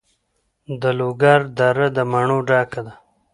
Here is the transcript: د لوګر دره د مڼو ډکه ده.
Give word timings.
د 0.81 0.83
لوګر 0.99 1.39
دره 1.57 1.87
د 1.95 1.97
مڼو 2.11 2.37
ډکه 2.47 2.81
ده. 2.85 2.93